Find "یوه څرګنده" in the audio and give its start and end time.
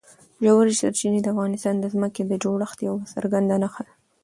2.87-3.55